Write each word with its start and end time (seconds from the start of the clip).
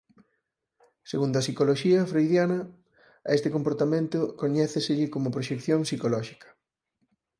Segundo 1.11 1.35
a 1.37 1.43
psicoloxía 1.45 2.07
freudiana 2.11 2.59
a 3.29 3.31
este 3.37 3.49
comportamento 3.55 4.19
coñéceselle 4.41 5.07
como 5.13 5.33
proxección 5.35 5.79
psicolóxica. 5.89 6.49